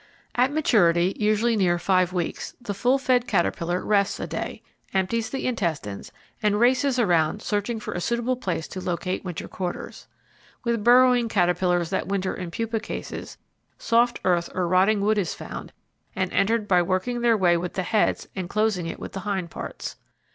At 0.33 0.51
maturity, 0.51 1.15
usually 1.19 1.55
near 1.55 1.77
five 1.77 2.11
weeks, 2.11 2.55
the 2.59 2.73
full 2.73 2.97
fed 2.97 3.27
caterpillar 3.27 3.85
rests 3.85 4.19
a 4.19 4.25
day, 4.25 4.63
empties 4.95 5.29
the 5.29 5.45
intestines, 5.45 6.11
and 6.41 6.59
races 6.59 6.97
around 6.97 7.43
searching 7.43 7.79
for 7.79 7.93
a 7.93 8.01
suitable 8.01 8.35
place 8.35 8.67
to 8.69 8.81
locate 8.81 9.23
winter 9.23 9.47
quarters. 9.47 10.07
With 10.63 10.83
burrowing 10.83 11.29
caterpillars 11.29 11.91
that 11.91 12.07
winter 12.07 12.33
in 12.33 12.49
pupa 12.49 12.79
cases, 12.79 13.37
soft 13.77 14.19
earth 14.25 14.49
or 14.55 14.67
rotting 14.67 15.01
wood 15.01 15.19
is 15.19 15.35
found 15.35 15.71
and 16.15 16.33
entered 16.33 16.67
by 16.67 16.81
working 16.81 17.21
their 17.21 17.37
way 17.37 17.55
with 17.55 17.73
the 17.73 17.83
heads 17.83 18.27
and 18.35 18.49
closing 18.49 18.87
it 18.87 18.97
with 18.99 19.11
the 19.11 19.19
hind 19.19 19.51
parts. 19.51 19.97